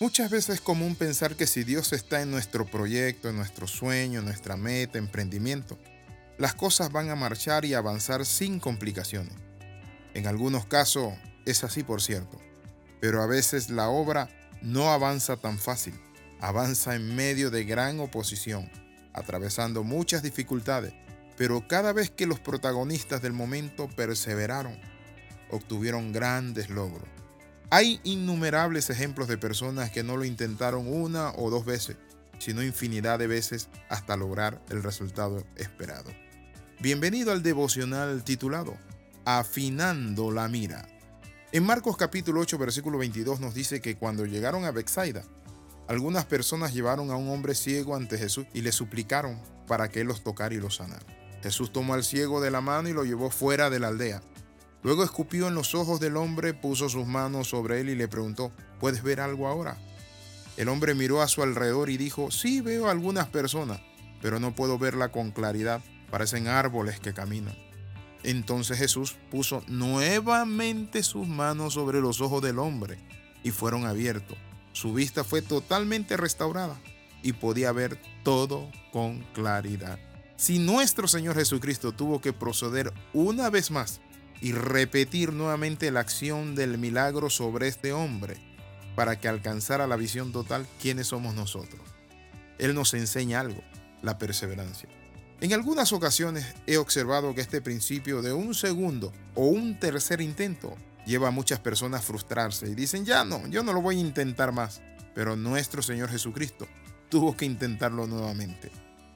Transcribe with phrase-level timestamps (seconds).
[0.00, 4.18] Muchas veces es común pensar que si Dios está en nuestro proyecto, en nuestro sueño,
[4.18, 5.78] en nuestra meta, emprendimiento,
[6.36, 9.34] las cosas van a marchar y avanzar sin complicaciones.
[10.12, 11.14] En algunos casos
[11.46, 12.40] es así, por cierto,
[13.00, 14.28] pero a veces la obra
[14.62, 15.94] no avanza tan fácil,
[16.40, 18.68] avanza en medio de gran oposición,
[19.12, 20.92] atravesando muchas dificultades,
[21.36, 24.76] pero cada vez que los protagonistas del momento perseveraron,
[25.50, 27.13] obtuvieron grandes logros.
[27.70, 31.96] Hay innumerables ejemplos de personas que no lo intentaron una o dos veces,
[32.38, 36.10] sino infinidad de veces hasta lograr el resultado esperado.
[36.80, 38.76] Bienvenido al devocional titulado
[39.24, 40.86] Afinando la mira.
[41.52, 45.24] En Marcos capítulo 8 versículo 22 nos dice que cuando llegaron a Bexaida,
[45.88, 50.06] algunas personas llevaron a un hombre ciego ante Jesús y le suplicaron para que él
[50.06, 51.04] los tocara y los sanara.
[51.42, 54.22] Jesús tomó al ciego de la mano y lo llevó fuera de la aldea
[54.84, 58.52] Luego escupió en los ojos del hombre, puso sus manos sobre él y le preguntó,
[58.78, 59.78] ¿puedes ver algo ahora?
[60.58, 63.80] El hombre miró a su alrededor y dijo, sí veo algunas personas,
[64.20, 67.56] pero no puedo verla con claridad, parecen árboles que caminan.
[68.24, 72.98] Entonces Jesús puso nuevamente sus manos sobre los ojos del hombre
[73.42, 74.36] y fueron abiertos.
[74.72, 76.78] Su vista fue totalmente restaurada
[77.22, 79.98] y podía ver todo con claridad.
[80.36, 84.02] Si nuestro Señor Jesucristo tuvo que proceder una vez más
[84.44, 88.36] y repetir nuevamente la acción del milagro sobre este hombre
[88.94, 91.80] para que alcanzara la visión total quiénes somos nosotros.
[92.58, 93.62] Él nos enseña algo,
[94.02, 94.90] la perseverancia.
[95.40, 100.76] En algunas ocasiones he observado que este principio de un segundo o un tercer intento
[101.06, 104.00] lleva a muchas personas a frustrarse y dicen, ya no, yo no lo voy a
[104.00, 104.82] intentar más.
[105.14, 106.68] Pero nuestro Señor Jesucristo
[107.08, 108.70] tuvo que intentarlo nuevamente.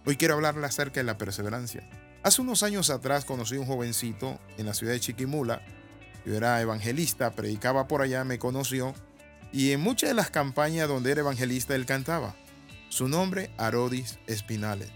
[0.06, 1.86] Hoy quiero hablarle acerca de la perseverancia.
[2.22, 5.62] Hace unos años atrás conocí a un jovencito en la ciudad de Chiquimula.
[6.26, 8.92] Yo era evangelista, predicaba por allá, me conoció
[9.52, 12.34] y en muchas de las campañas donde era evangelista él cantaba.
[12.88, 14.90] Su nombre, Arodis Espinales.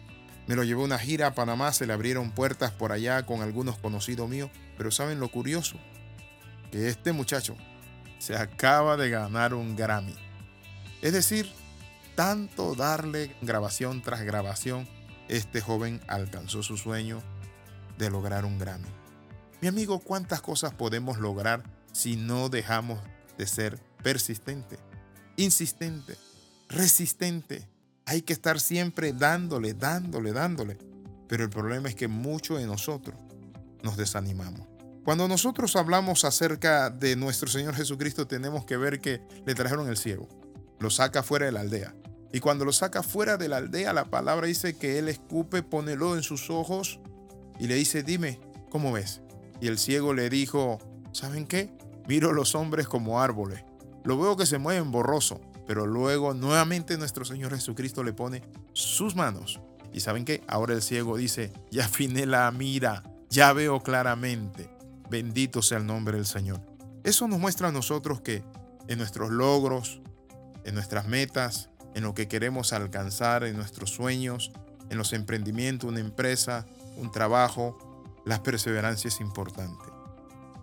[0.47, 3.43] Me lo llevó a una gira a Panamá, se le abrieron puertas por allá con
[3.43, 5.77] algunos conocidos míos, pero ¿saben lo curioso?
[6.73, 7.57] Que este muchacho
[8.19, 10.15] se acaba de ganar un Grammy.
[11.01, 11.53] Es decir,
[12.17, 14.89] tanto darle grabación tras grabación
[15.33, 17.23] este joven alcanzó su sueño
[17.97, 18.89] de lograr un Grammy.
[19.63, 21.63] Mi amigo, ¿cuántas cosas podemos lograr
[21.93, 23.01] si no dejamos
[23.39, 24.79] de ser persistente,
[25.37, 26.19] insistente,
[26.69, 27.67] resistente?
[28.05, 30.77] Hay que estar siempre dándole, dándole, dándole.
[31.29, 33.17] Pero el problema es que muchos de nosotros
[33.83, 34.69] nos desanimamos.
[35.03, 39.97] Cuando nosotros hablamos acerca de nuestro Señor Jesucristo, tenemos que ver que le trajeron el
[39.97, 40.29] ciego,
[40.79, 41.95] lo saca fuera de la aldea,
[42.33, 45.97] y cuando lo saca fuera de la aldea, la palabra dice que él escupe, pone
[45.97, 46.99] lodo en sus ojos
[47.59, 49.21] y le dice, dime, ¿cómo ves?
[49.61, 50.79] Y el ciego le dijo,
[51.13, 51.71] ¿saben qué?
[52.09, 53.65] Miro los hombres como árboles.
[54.05, 59.15] Lo veo que se mueven borroso, pero luego nuevamente nuestro Señor Jesucristo le pone sus
[59.15, 59.61] manos.
[59.93, 60.43] Y saben qué?
[60.49, 64.71] Ahora el ciego dice, ya afiné la mira, ya veo claramente.
[65.11, 66.61] Bendito sea el nombre del Señor.
[67.05, 68.43] Eso nos muestra a nosotros que
[68.89, 70.01] en nuestros logros,
[70.65, 74.53] en nuestras metas, en lo que queremos alcanzar, en nuestros sueños,
[74.91, 76.67] en los emprendimientos, una empresa,
[76.97, 77.79] un trabajo,
[78.25, 79.85] la perseverancia es importante.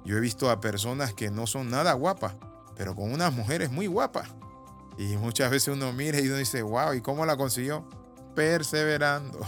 [0.06, 2.36] Yo he visto a personas que no son nada guapas,
[2.76, 4.30] pero con unas mujeres muy guapas.
[4.98, 7.88] Y muchas veces uno mira y uno dice, wow, ¿y cómo la consiguió?
[8.36, 9.40] Perseverando.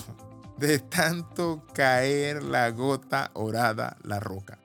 [0.57, 4.59] De tanto caer la gota orada la roca.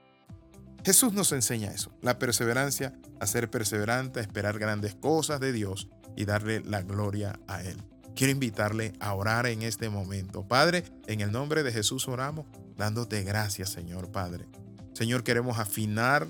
[0.84, 5.88] Jesús nos enseña eso, la perseverancia, a ser perseverante, a esperar grandes cosas de Dios
[6.16, 7.77] y darle la gloria a Él.
[8.16, 10.49] Quiero invitarle a orar en este momento.
[10.49, 12.47] Padre, en el nombre de Jesús oramos,
[12.77, 14.47] dándote gracias, Señor Padre.
[14.94, 16.26] Señor, queremos afinar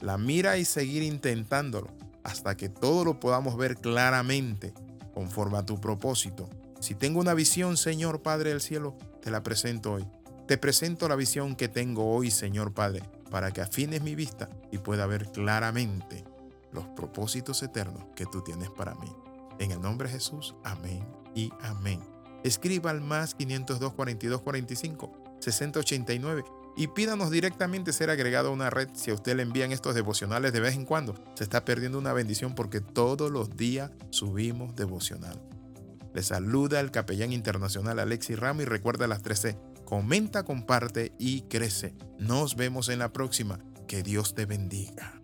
[0.00, 1.88] la mira y seguir intentándolo
[2.24, 4.74] hasta que todo lo podamos ver claramente
[5.14, 6.50] conforme a tu propósito.
[6.80, 10.06] Si tengo una visión, Señor Padre del cielo, te la presento hoy.
[10.46, 14.78] Te presento la visión que tengo hoy, Señor Padre, para que afines mi vista y
[14.78, 16.24] pueda ver claramente
[16.72, 19.12] los propósitos eternos que tú tienes para mí.
[19.58, 22.00] En el nombre de Jesús, amén y amén.
[22.44, 26.44] Escriba al más 502 42 45 6089
[26.76, 30.52] y pídanos directamente ser agregado a una red si a usted le envían estos devocionales
[30.52, 31.14] de vez en cuando.
[31.34, 35.42] Se está perdiendo una bendición porque todos los días subimos devocional.
[36.14, 39.58] Le saluda el capellán internacional Alexi Ramos y recuerda las 13.
[39.84, 41.94] Comenta, comparte y crece.
[42.18, 43.58] Nos vemos en la próxima.
[43.88, 45.17] Que Dios te bendiga.